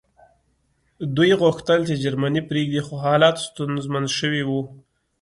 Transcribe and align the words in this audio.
دوی 1.15 1.31
غوښتل 1.41 1.79
چې 1.89 1.95
جرمني 2.03 2.41
پرېږدي 2.49 2.81
خو 2.87 2.93
حالات 3.05 3.35
ستونزمن 3.47 4.03
شوي 4.17 4.43
وو 4.45 4.61